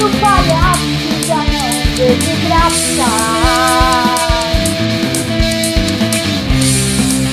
[0.00, 0.80] do palhaço
[1.26, 3.08] já não teve graça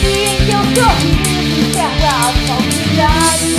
[0.03, 3.52] E em teu sorriso encerra a falsidade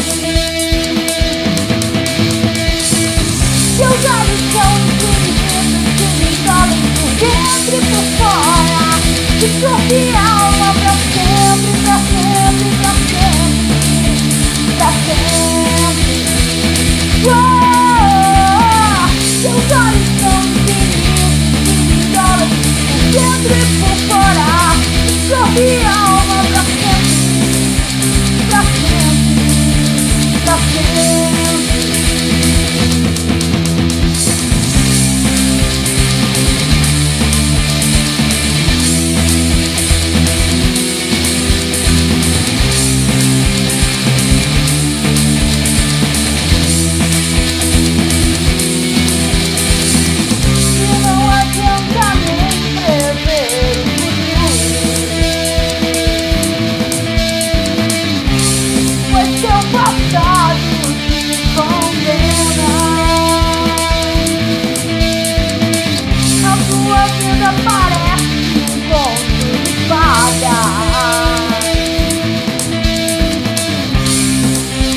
[3.79, 5.39] Teus olhos são escuros
[5.97, 8.85] que me engolem por dentro e por fora.
[9.41, 13.57] Te sorri a alma pra sempre, pra sempre, pra sempre
[14.77, 15.88] Pra sempre.
[25.57, 26.18] 要.
[67.53, 70.57] parece um ponto de fada.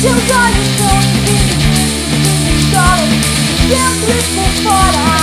[0.00, 3.24] Seus olhos são divididos em histórias,
[3.68, 5.17] dentro e por fora.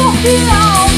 [0.00, 0.89] โ要